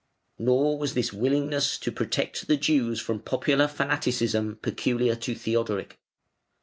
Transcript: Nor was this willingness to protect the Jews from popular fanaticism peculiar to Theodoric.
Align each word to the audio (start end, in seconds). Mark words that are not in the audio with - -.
Nor 0.39 0.79
was 0.79 0.95
this 0.95 1.13
willingness 1.13 1.77
to 1.77 1.91
protect 1.91 2.47
the 2.47 2.57
Jews 2.57 2.99
from 2.99 3.19
popular 3.19 3.67
fanaticism 3.67 4.57
peculiar 4.59 5.13
to 5.17 5.35
Theodoric. 5.35 5.99